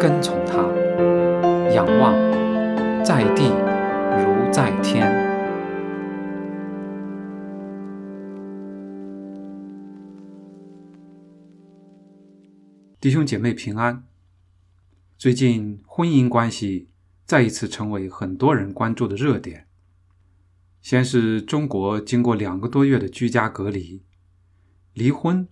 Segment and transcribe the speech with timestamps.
[0.00, 0.62] 跟从他，
[1.74, 2.14] 仰望
[3.04, 3.50] 在地
[4.16, 5.06] 如在天。
[12.98, 14.02] 弟兄姐妹平安。
[15.18, 16.88] 最近婚姻关系
[17.26, 19.66] 再一次成为很多人关注的热点。
[20.80, 24.02] 先是中国经过两个多月的居家隔离，
[24.94, 25.46] 离婚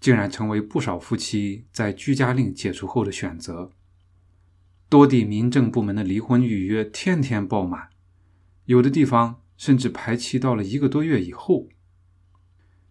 [0.00, 3.72] 竟然成为不少夫妻在居家令解除后的选择。
[4.90, 7.88] 多地民政部门的离婚预约天天爆满，
[8.66, 11.68] 有的地方甚至排期到了一个多月以后。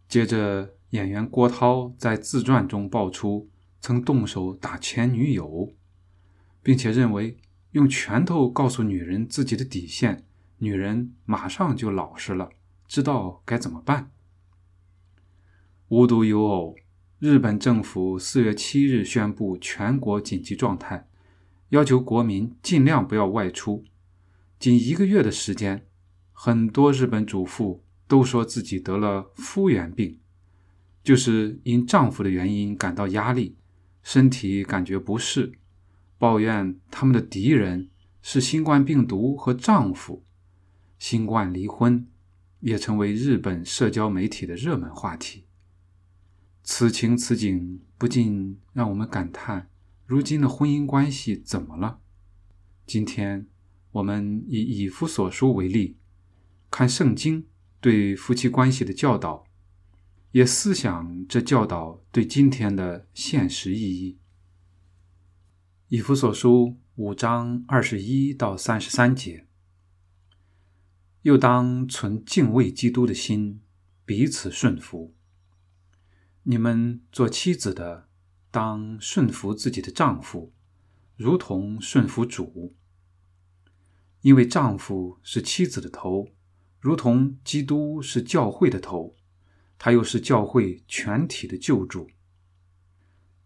[0.07, 3.49] 接着，演员郭涛在自传中爆出。
[3.81, 5.73] 曾动手打前女友，
[6.61, 7.37] 并且认为
[7.71, 10.25] 用拳头告诉女人自己的底线，
[10.57, 12.49] 女人马上就老实了，
[12.89, 14.11] 知道该怎么办。
[15.87, 16.75] 无独有偶，
[17.19, 21.08] 日本政府四月七日宣布全国紧急状态，
[21.69, 23.83] 要求国民尽量不要外出。
[24.59, 25.87] 仅一个月的时间，
[26.31, 30.19] 很多日本主妇都说自己得了夫源病，
[31.03, 33.55] 就是因丈夫的原因感到压力。
[34.01, 35.51] 身体感觉不适，
[36.17, 37.89] 抱怨他们的敌人
[38.21, 40.25] 是新冠病毒和丈夫。
[40.97, 42.07] 新冠离婚
[42.61, 45.45] 也成为日本社交媒体的热门话题。
[46.63, 49.69] 此情此景，不禁让我们感叹：
[50.09, 52.01] 如今的婚姻关系怎么了？
[52.87, 53.47] 今天
[53.91, 55.99] 我们以以夫所书为例，
[56.71, 57.45] 看圣经
[57.79, 59.45] 对夫妻关系的教导。
[60.31, 64.17] 也思想这教导对今天的现实意义。
[65.89, 69.45] 以弗所书五章二十一到三十三节，
[71.21, 73.61] 又当存敬畏基督的心，
[74.05, 75.13] 彼此顺服。
[76.41, 78.08] 你们做妻子的，
[78.51, 80.53] 当顺服自己的丈夫，
[81.15, 82.75] 如同顺服主，
[84.21, 86.29] 因为丈夫是妻子的头，
[86.79, 89.15] 如同基督是教会的头。
[89.81, 92.09] 他又是教会全体的救主。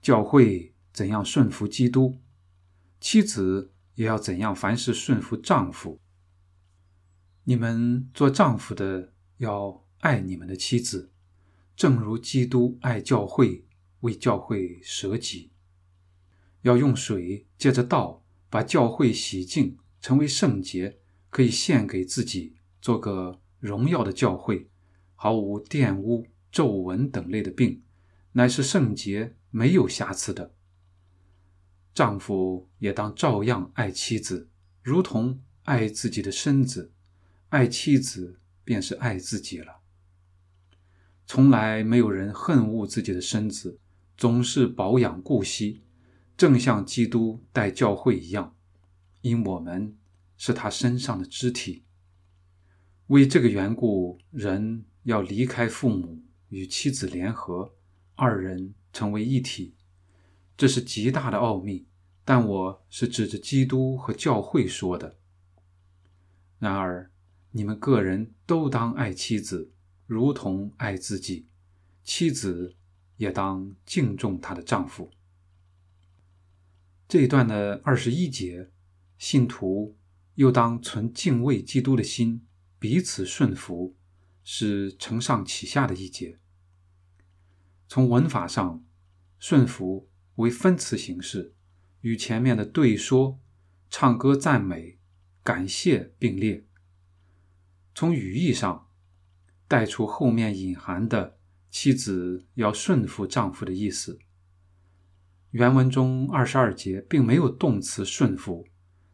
[0.02, 2.18] 教会怎样顺服基督，
[3.00, 6.00] 妻子也要怎样凡事顺服丈夫。
[7.44, 11.12] 你们做丈夫的要爱你们的妻子，
[11.76, 13.68] 正如基督爱教会，
[14.04, 15.52] 为教会舍己。
[16.62, 21.00] 要用水借着道把教会洗净，成为圣洁，
[21.30, 24.70] 可以献给自己，做个荣耀的教会。
[25.16, 27.82] 毫无玷污、皱纹等类的病，
[28.34, 30.54] 乃是圣洁、没有瑕疵的。
[31.94, 34.50] 丈夫也当照样爱妻子，
[34.82, 36.92] 如同爱自己的身子。
[37.50, 39.82] 爱妻子便是爱自己了。
[41.26, 43.80] 从来没有人恨恶自己的身子，
[44.18, 45.84] 总是保养顾惜，
[46.38, 48.56] 正像基督待教会一样，
[49.22, 49.98] 因我们
[50.38, 51.84] 是他身上的肢体。
[53.08, 54.86] 为这个缘故，人。
[55.04, 57.76] 要离开父母，与妻子联合，
[58.16, 59.76] 二人成为一体，
[60.56, 61.88] 这是极大的奥秘。
[62.24, 65.18] 但我是指着基督和教会说的。
[66.58, 67.12] 然而，
[67.52, 69.74] 你们个人都当爱妻子，
[70.08, 71.48] 如同爱自己；
[72.02, 72.74] 妻子
[73.18, 75.12] 也当敬重她的丈夫。
[77.08, 78.72] 这一段的二十一节，
[79.18, 79.98] 信徒
[80.36, 82.46] 又当存敬畏基督的心，
[82.80, 83.96] 彼此顺服。
[84.46, 86.38] 是承上启下的一节。
[87.88, 88.84] 从文法上，
[89.40, 91.54] 顺服为分词形式，
[92.02, 93.40] 与前面的对说、
[93.90, 95.00] 唱歌、赞美、
[95.46, 96.66] 感谢并列。
[97.96, 98.90] 从语义上，
[99.70, 101.38] 带出后面隐含的
[101.74, 104.20] 妻子要顺服丈夫的意思。
[105.50, 108.68] 原文中二十二节并没有动词顺服，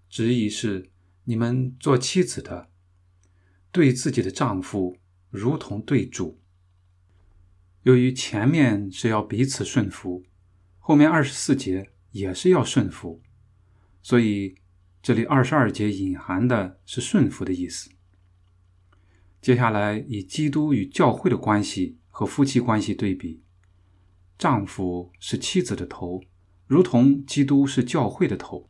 [0.10, 0.92] 直译是：
[1.24, 2.70] 你们做妻子的，
[3.72, 4.98] 对自己的丈夫。
[5.30, 6.42] 如同对主。
[7.84, 10.26] 由于前面是要彼此顺服，
[10.80, 13.22] 后面二十四节也是要顺服，
[14.02, 14.56] 所以
[15.02, 17.92] 这里二十二节隐含的是顺服的意思。
[19.40, 23.42] 接下来以基督与教会的关系和夫妻关系对比，
[24.38, 26.22] 丈夫是妻子的头，
[26.68, 28.70] 如同基督是教会的头。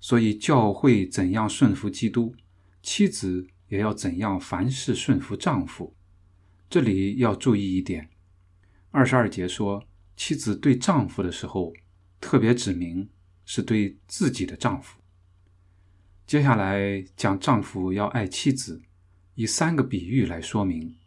[0.00, 2.34] 所以教会怎样顺服基督，
[2.80, 5.94] 妻子也要怎样凡事顺服丈夫。
[6.70, 8.08] 这里要注意一点，
[8.90, 9.84] 二十二节说，
[10.16, 11.74] 妻子对丈夫的时候，
[12.18, 13.10] 特别指明
[13.44, 14.98] 是对自己的丈夫。
[16.26, 18.80] 接下来讲丈夫要爱妻子，
[19.34, 20.97] 以三个比喻来说明。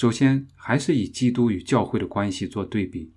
[0.00, 3.12] 首先，还是以基督与教会的关系做对比。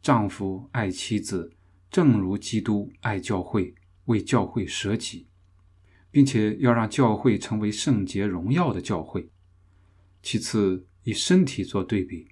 [0.00, 1.52] 丈夫爱妻子，
[1.90, 3.74] 正如基督爱教会，
[4.04, 5.26] 为教会舍己，
[6.12, 9.28] 并且要让教会成为圣洁荣耀的教会。
[10.22, 12.28] 其次，以身体做对比，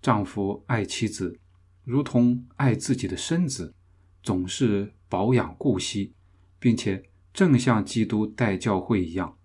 [0.00, 1.36] 丈夫爱妻子，
[1.82, 3.74] 如同爱自己的身子，
[4.22, 6.12] 总是保养顾惜，
[6.60, 7.02] 并且。
[7.32, 9.36] 正像基督待教会一样，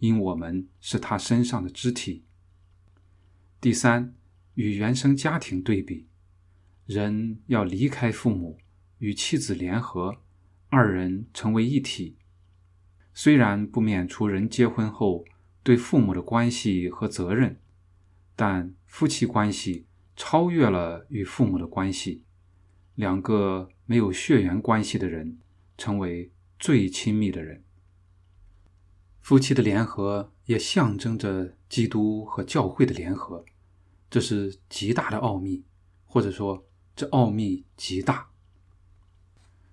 [0.00, 2.24] 因我们是他身上的肢体。
[3.60, 4.14] 第三，
[4.54, 6.06] 与原生家庭对比，
[6.86, 8.58] 人要离开父母，
[8.98, 10.22] 与妻子联合，
[10.68, 12.16] 二人成为一体。
[13.12, 15.24] 虽然不免除人结婚后
[15.62, 17.60] 对父母的关系和责任，
[18.36, 22.24] 但夫妻关系超越了与父母的关系，
[22.94, 25.38] 两个没有血缘关系的人
[25.76, 26.32] 成为。
[26.60, 27.62] 最亲密的人，
[29.20, 33.44] 夫妻的联合也象征着基督和教会的联合，
[34.10, 35.64] 这是极大的奥秘，
[36.04, 36.66] 或者说
[36.96, 38.30] 这奥秘极大。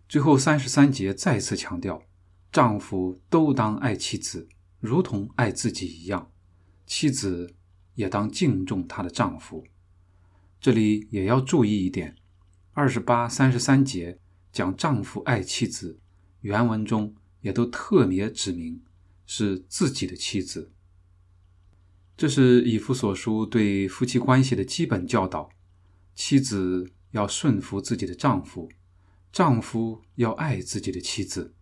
[0.08, 2.04] 最后三十三节再次强调，
[2.52, 4.48] 丈夫都当爱妻子，
[4.80, 6.32] 如同爱自己一样；
[6.86, 7.56] 妻子
[7.96, 9.66] 也当敬重她的丈夫。
[10.60, 12.16] 这里也要注意一点，
[12.74, 14.20] 二十八、三十三节
[14.52, 16.00] 讲丈夫爱妻子。
[16.42, 18.84] 原文中也都特别指明
[19.26, 20.72] 是自己的妻子，
[22.18, 25.50] 这是以弗所书对夫妻关系的基本教导：
[26.14, 28.70] 妻子要顺服自己的丈夫，
[29.32, 31.54] 丈夫要爱自己的妻子。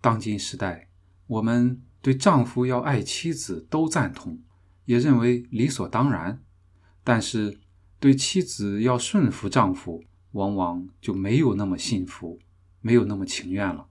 [0.00, 0.88] 当今时代，
[1.26, 4.40] 我们对丈夫要爱妻子都赞同，
[4.86, 6.42] 也认为理所当然，
[7.04, 7.58] 但是
[8.00, 12.38] 对妻子要顺服丈夫，往往就没有那么幸福。
[12.80, 13.88] 没有那么情愿了。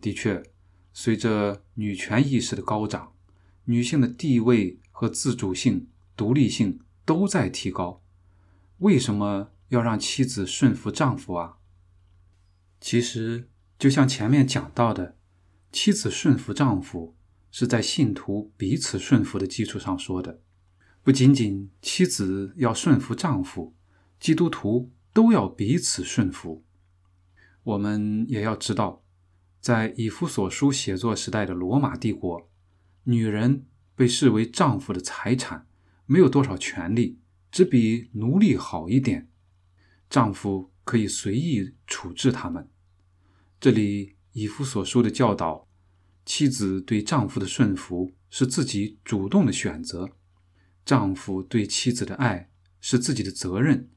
[0.00, 0.42] 的确，
[0.90, 3.12] 随着女权意识的高涨，
[3.70, 5.86] 女性的地位和自主性、
[6.16, 8.02] 独立性都在提高。
[8.78, 11.58] 为什么要让妻子顺服丈夫啊？
[12.80, 15.16] 其实，就像前面讲到的，
[15.70, 17.14] 妻子顺服丈夫
[17.52, 20.40] 是在信徒彼此顺服的基础上说的。
[21.04, 23.74] 不仅仅妻子要顺服丈夫，
[24.18, 26.64] 基督徒都要彼此顺服。
[27.62, 29.04] 我们也要知道，
[29.60, 32.49] 在以弗所书写作时代的罗马帝国，
[33.04, 35.66] 女人被视为丈夫的财产，
[36.06, 37.18] 没有多少权利，
[37.50, 39.28] 只比奴隶好一点。
[40.08, 42.68] 丈夫可以随意处置他们。
[43.60, 45.68] 这里以夫所说的教导，
[46.24, 50.10] 妻子对丈夫的顺服是自己主动的选择，
[50.84, 52.50] 丈夫对妻子的爱
[52.80, 53.90] 是自己的责任。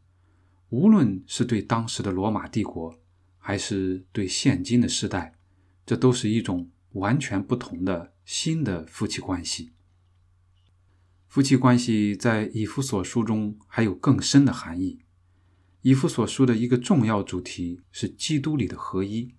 [0.69, 2.99] 无论是对当时的罗马帝国。
[3.45, 5.37] 还是对现今的时代，
[5.85, 9.71] 这都是一种完全不同的新的夫妻关系。
[11.27, 14.99] 夫妻关系在以弗所书中还有更深的含义。
[15.81, 19.33] 以弗所书的一个重要主题是基督里的合一。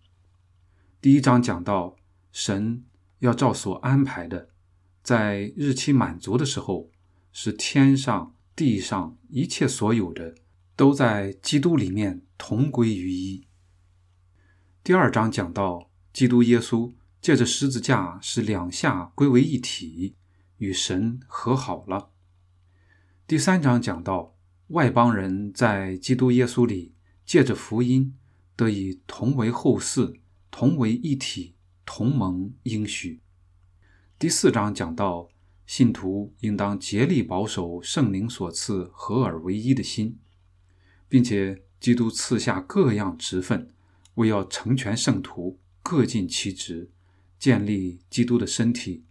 [1.01, 1.97] 第一章讲到，
[2.33, 2.85] 神
[3.21, 4.51] 要照所安排的，
[5.03, 6.91] 在日期满足的时候，
[7.33, 10.35] 使天上地上一切所有的
[10.77, 13.47] 都在基督里面同归于一。
[14.83, 16.93] 第二章讲到，基督耶稣
[17.25, 20.15] 借着十字架使两下归为一体，
[20.59, 22.11] 与神和好了。
[23.27, 26.93] 第三章讲到，外邦人在基督耶稣里
[27.25, 28.15] 借着福音
[28.55, 30.17] 得以同为后嗣，
[30.51, 31.55] 同为一体，
[31.87, 33.23] 同盟应许。
[34.19, 35.31] 第四章讲到，
[35.65, 40.19] 信徒应当竭力保守圣灵所赐合而为一的心，
[41.09, 43.73] 并且基督赐下各样职分。
[44.17, 46.91] 为要成全圣徒，各尽其职，
[47.45, 49.05] 建立基督的身体，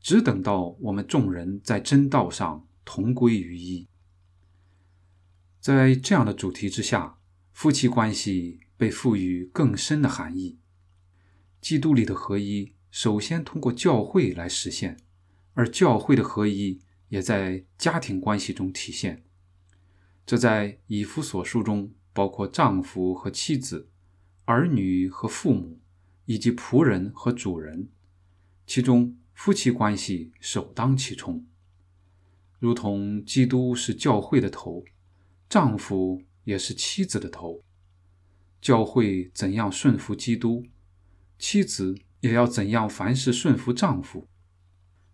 [0.00, 3.86] 只等到我们众人在真道上同归于一。
[5.60, 7.18] 在这样的主题之下，
[7.52, 10.56] 夫妻关系被赋予更深的含义。
[11.60, 14.96] 基督里的合一，首先通过教会来实现，
[15.52, 19.22] 而教会的合一也在家庭关系中体现。
[20.24, 23.90] 这在以夫所书中，包括丈夫和妻子。
[24.46, 25.80] 儿女和父母，
[26.26, 27.88] 以及仆人和主人，
[28.66, 31.46] 其中夫妻关系首当其冲。
[32.58, 34.84] 如同基督是教会的头，
[35.48, 37.62] 丈夫也是妻子的头。
[38.60, 40.64] 教会怎样顺服基督，
[41.38, 44.26] 妻子也要怎样凡事顺服丈夫。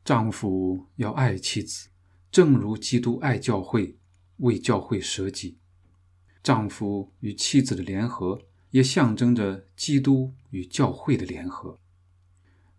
[0.04, 1.88] 丈夫要爱妻子，
[2.30, 3.98] 正如基督爱教会，
[4.36, 5.58] 为教会舍己。
[6.42, 8.40] 丈夫与妻子的联合，
[8.70, 11.78] 也象征着基督与教会的联合。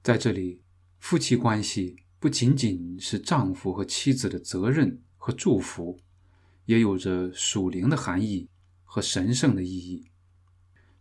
[0.04, 0.62] 在这里，
[1.00, 6.00] 夫妻关系不仅仅是丈夫和妻子的责任和祝福，
[6.66, 8.50] 也有着属灵的含义
[8.84, 10.06] 和神圣的意义。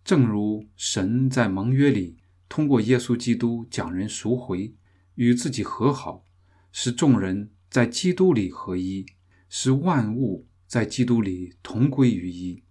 [0.05, 2.19] 正如神在盟约里
[2.49, 4.75] 通过耶稣基督将人赎回。
[5.17, 6.25] 与自己和好，
[6.73, 9.05] 使众人在基督里合一，
[9.51, 12.63] 使万物在基督里同归于一。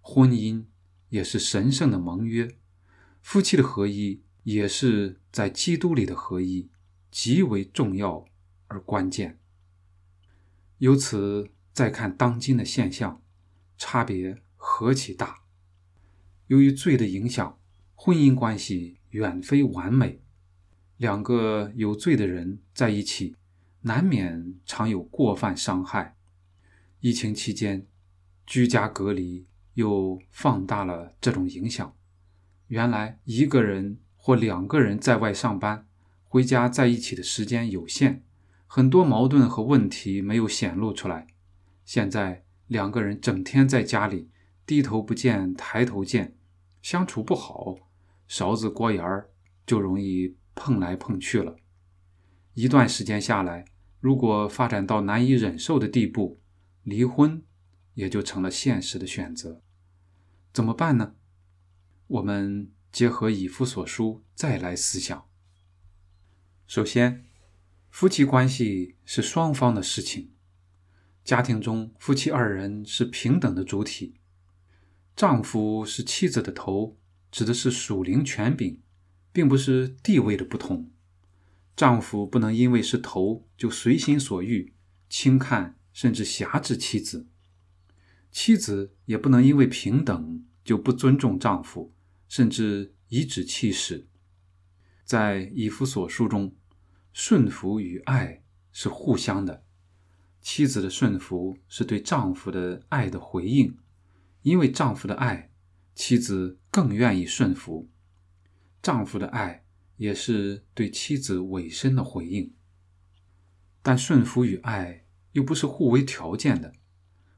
[0.00, 0.64] 婚姻
[1.16, 2.58] 也是神圣的盟约，
[3.22, 6.68] 夫妻的合一也是在基督里的合一，
[7.10, 8.26] 极为重要
[8.68, 9.40] 而关键。
[10.76, 13.22] 由此再看当今的现象，
[13.78, 15.44] 差别何其大！
[16.48, 17.58] 由于罪的影响，
[17.94, 20.20] 婚姻关系远非完美。
[20.98, 23.36] 两个有罪的人在一起，
[23.80, 26.14] 难免常有过犯伤害。
[27.00, 27.86] 疫情期间，
[28.44, 29.46] 居家隔离
[29.76, 31.96] 又放大了这种影响。
[32.66, 35.86] 原来一个人或两个人在外上班，
[36.24, 38.22] 回家在一起的时间有限，
[38.66, 41.26] 很多矛盾和问题没有显露出来。
[41.86, 44.28] 现在两个人整天在家里
[44.66, 46.36] 低头不见抬头见，
[46.82, 47.76] 相处不好，
[48.28, 49.30] 勺子锅沿儿
[49.64, 50.36] 就容易。
[50.58, 51.54] 碰来碰去了，
[52.54, 53.66] 一段时间下来，
[54.00, 56.40] 如果发展到难以忍受的地步，
[56.82, 57.42] 离婚
[57.92, 59.60] 也就成了现实的选择。
[60.56, 61.14] 怎么办呢？
[62.06, 65.28] 我们结合以夫所书再来思想。
[66.66, 67.26] 首先，
[67.90, 70.32] 夫妻关系是双方的事情，
[71.22, 74.14] 家庭中夫妻二人是平等的主体，
[75.14, 76.96] 丈夫是妻子的头，
[77.30, 78.80] 指的是属灵权柄。
[79.34, 80.90] 并不是地位的不同，
[81.76, 84.72] 丈夫不能因为是头就随心所欲、
[85.10, 87.26] 轻看甚至辖制妻子；
[88.30, 91.94] 妻子也不能因为平等就不尊重丈夫，
[92.28, 94.06] 甚至颐指气使。
[95.04, 96.54] 在以弗所书中，
[97.12, 98.42] 顺服与爱
[98.72, 99.64] 是互相的，
[100.40, 103.78] 妻子的顺服是对丈夫的爱的回应，
[104.42, 105.50] 因为丈夫的爱，
[105.94, 107.88] 妻子更愿意顺服。
[108.82, 109.64] 丈夫的爱
[109.96, 112.52] 也是对妻子委身的回应，
[113.82, 116.72] 但顺服与爱又不是互为条件的，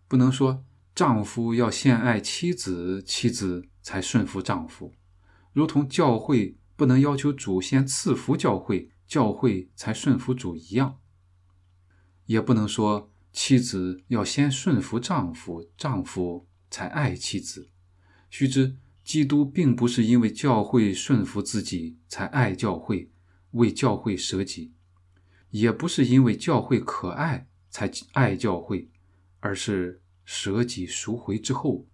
[0.07, 0.64] 不能说
[0.99, 4.93] 丈夫要先爱妻子，妻子才顺服丈夫，
[5.52, 10.99] 如同教会不能要求主先赐福教会，教会才顺服主一样，
[12.26, 17.69] 也不能说妻子要先顺服丈夫，丈夫才爱妻子，
[18.28, 18.76] 须知。
[19.05, 23.12] 基督并不是因为教会顺服自己才爱教会，
[23.52, 24.73] 为教会舍己；
[25.50, 28.90] 也不是因为教会可爱才爱教会，
[29.38, 31.87] 而是舍己赎回之后，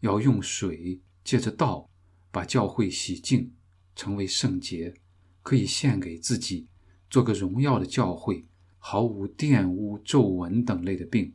[0.00, 1.90] 要用水借着道
[2.30, 3.52] 把教会洗净，
[3.94, 4.94] 成为圣洁，
[5.42, 6.66] 可以献给自己，
[7.10, 8.46] 做个荣耀的教会，
[8.78, 11.34] 毫无玷污、皱纹等类的病，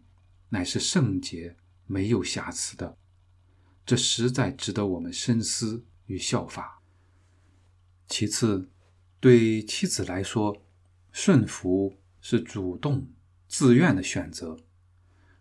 [0.50, 2.98] 乃是圣洁、没有瑕疵的。
[3.86, 6.82] 这实在值得我们深思与效法。
[8.08, 8.68] 其次，
[9.20, 10.60] 对妻子来说，
[11.12, 13.08] 顺服是主动、
[13.48, 14.58] 自愿的选择，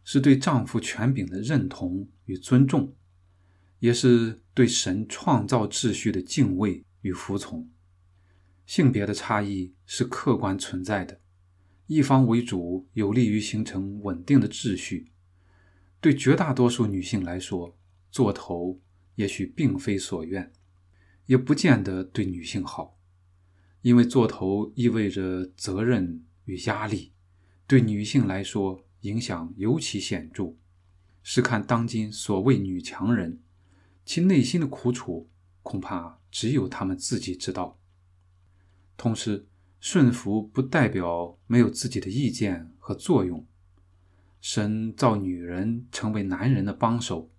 [0.08, 2.94] 是对丈夫权柄的认同与尊重，
[3.80, 7.68] 也是对神创造秩序的敬畏与服从。
[8.64, 11.20] 性别的差异是客观存在的，
[11.88, 15.10] 一方为主有利于形成稳定的秩序。
[16.00, 17.76] 对绝大多数女性来说，
[18.12, 18.80] 做头
[19.16, 20.52] 也许并非所愿，
[21.26, 22.96] 也不见得对女性好，
[23.82, 27.12] 因为做头意味着责任与压力，
[27.66, 30.54] 对女性来说影响尤其显著。
[31.22, 33.40] 试看当今所谓女强人，
[34.04, 35.28] 其内心的苦楚，
[35.62, 37.78] 恐怕只有她们自己知道。
[38.96, 39.46] 同时，
[39.80, 43.46] 顺服不代表没有自己的意见和作用。
[44.40, 47.30] 神造女人成为男人的帮手。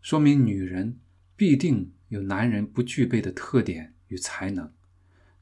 [0.00, 1.00] 说明女人
[1.34, 4.72] 必定有男人不具备的特点与才能，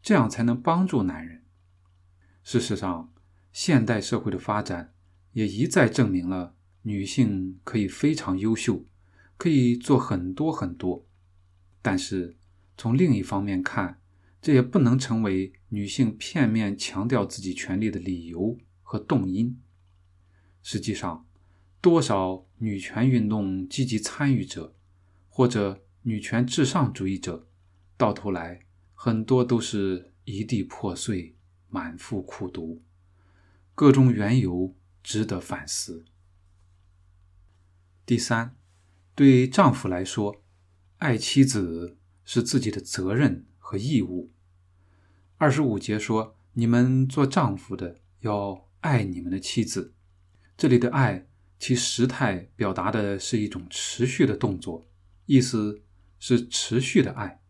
[0.01, 1.43] 这样才能帮助男人。
[2.43, 3.13] 事实上，
[3.53, 4.95] 现代社会的发展
[5.33, 8.85] 也一再证明了女性可以非常优秀，
[9.37, 11.07] 可以做很多很多。
[11.81, 12.37] 但是
[12.77, 14.01] 从另一方面看，
[14.41, 19.59] 这也不能成为女性片面强调自己权利的理由和动因。
[20.63, 21.27] 实际上，
[21.81, 24.75] 多少女权运动积极参与者，
[25.29, 27.49] 或者女权至上主义者，
[27.97, 28.61] 到头来
[28.95, 31.35] 很多都是一地破碎，
[31.69, 32.83] 满腹苦毒，
[33.75, 36.05] 各种缘由值得反思。
[38.05, 38.57] 第三，
[39.15, 40.43] 对丈夫来说，
[40.99, 44.33] 爱妻子是自己的责任和义务。
[45.39, 49.95] 二十五节说：“你们做丈夫的要爱你们的妻子。”
[50.57, 51.27] 这里的“爱”
[51.59, 54.87] 其时态表达的是一种持续的动作，
[55.27, 55.83] 意思
[56.19, 57.41] 是持续的爱。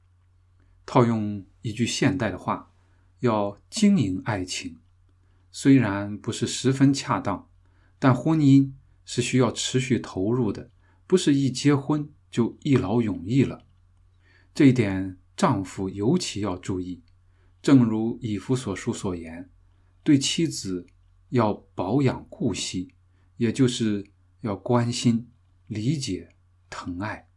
[0.85, 2.73] 套用一句现代的话，
[3.21, 4.79] 要经营爱情，
[5.53, 7.49] 虽然不是十分恰当，
[7.99, 8.73] 但婚姻
[9.05, 10.71] 是需要持续投入的，
[11.07, 13.67] 不是一结婚就一劳永逸了。
[14.55, 17.03] 这一点，丈夫尤其要注意。
[17.61, 19.49] 正如以夫所书所言，
[20.03, 20.87] 对妻子
[21.29, 22.95] 要保养顾惜，
[23.37, 24.05] 也就是
[24.41, 25.29] 要关心、
[25.69, 26.31] 理解、
[26.69, 27.29] 疼爱。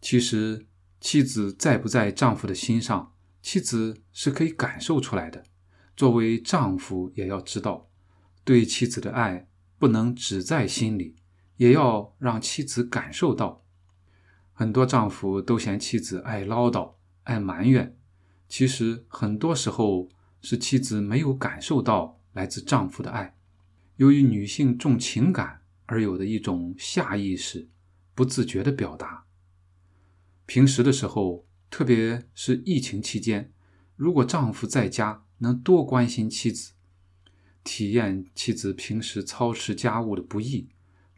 [0.00, 0.66] 其实，
[1.00, 5.44] 妻子在不在丈夫的心上，妻子是可以感受出来的。
[6.00, 7.90] 作为丈夫，也要知道，
[8.42, 9.46] 对妻子的爱
[9.78, 11.14] 不能只在心里，
[11.58, 13.62] 也要让妻子感受到。
[14.54, 17.98] 很多丈夫都嫌妻子爱唠叨、爱埋怨。
[18.48, 20.08] 其实很多时候
[20.40, 23.36] 是妻子没有感受到来自丈夫的爱，
[23.96, 27.68] 由于女性重情感而有的一种下意识、
[28.14, 29.26] 不自觉的表达。
[30.46, 33.52] 平时的时候，特别是疫情期间，
[33.96, 36.72] 如果丈夫在家能多关心妻子，
[37.62, 40.70] 体验妻子平时操持家务的不易，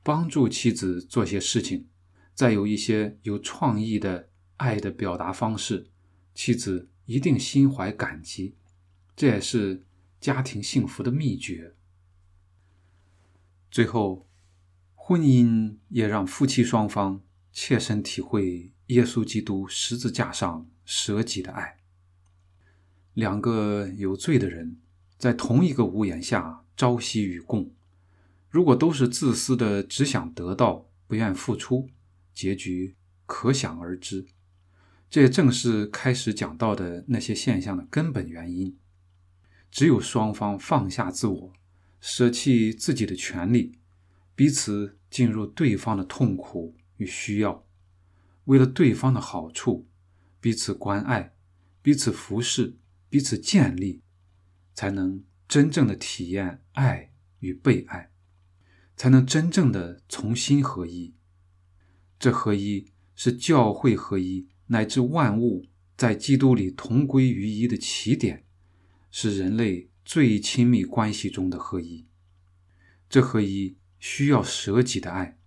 [0.03, 1.87] 帮助妻子做些事情，
[2.35, 5.87] 再有一些有创意的爱的表达方式，
[6.35, 6.89] 妻子。
[7.05, 8.55] 一定心怀感激，
[9.17, 9.85] 这也是
[10.21, 11.75] 家庭幸福的秘诀。
[13.73, 14.29] 最后，
[14.95, 17.21] 婚姻也让夫妻双方
[17.53, 21.82] 切身体会耶稣基督十字架上舍己的爱。
[23.15, 24.79] 两个有罪的人
[25.19, 27.71] 在同一个屋檐下朝夕与共，
[28.49, 31.89] 如果都是自私的，只想得到，不愿付出，
[32.33, 32.97] 结局
[33.27, 34.27] 可想而知。
[35.11, 38.77] 这也正是开始讲到的那些现象的根本原因。
[39.71, 41.53] 只有双方放下自我，
[42.01, 43.79] 舍弃自己的权利，
[44.35, 47.65] 彼此进入对方的痛苦与需要，
[48.45, 49.87] 为了对方的好处，
[50.41, 51.35] 彼此关爱，
[51.83, 52.75] 彼此服侍，
[53.13, 54.01] 彼此建立，
[54.73, 58.11] 才能真正的体验爱与被爱，
[58.97, 61.15] 才能真正的重新合一。
[62.19, 64.49] 这合一是教会合一。
[64.69, 65.67] 乃至万物
[65.99, 68.47] 在基督里同归于一的起点，
[69.11, 72.07] 是人类最亲密关系中的合一。
[73.11, 75.39] 这合一需要舍己的爱，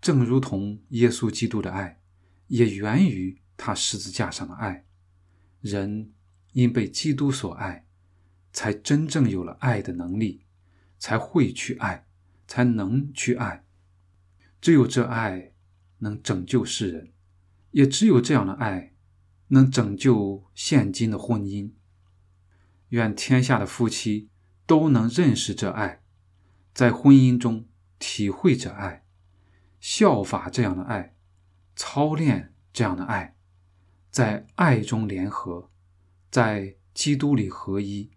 [0.00, 2.00] 正如同耶稣基督的爱，
[2.46, 4.86] 也源于他十字架上的爱。
[5.60, 6.10] 人
[6.52, 7.86] 因被基督所爱，
[8.52, 10.46] 才真正有了爱的能力，
[10.98, 12.06] 才会去爱，
[12.46, 13.64] 才能去爱。
[14.60, 15.52] 只有这爱
[15.98, 17.12] 能拯救世人。
[17.72, 18.92] 也只有这样的爱，
[19.48, 21.72] 能拯救现今的婚姻。
[22.90, 24.28] 愿天下的夫妻
[24.66, 26.02] 都能认识这爱，
[26.74, 27.66] 在婚姻中
[27.98, 29.06] 体会这爱，
[29.80, 31.16] 效法这样的爱，
[31.74, 33.36] 操练这样的爱，
[34.10, 35.70] 在爱中联合，
[36.32, 38.08] 在基督里合一，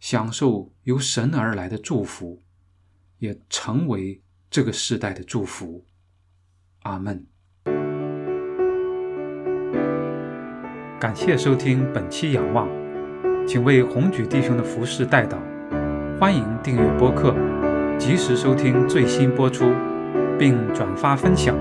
[0.00, 2.42] 享受由神而来的祝福，
[3.18, 4.20] 也成为
[4.50, 5.84] 这个时代的祝福。
[6.82, 7.24] 阿门。
[10.98, 12.68] 感谢收听本期《仰望》，
[13.46, 15.38] 请为红举弟兄的服饰代祷。
[16.18, 17.32] 欢迎订阅播客，
[17.96, 19.72] 及时收听最新播出，
[20.36, 21.56] 并转发分享。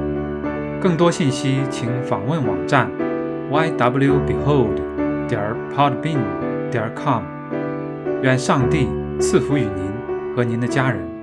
[0.82, 2.90] 更多信息请访问网站
[3.52, 4.87] ywbehold.
[5.28, 5.42] 点
[5.76, 6.20] podbean.
[6.72, 7.24] 点 com。
[8.22, 8.88] 愿上帝
[9.20, 11.17] 赐福于您和您的家人。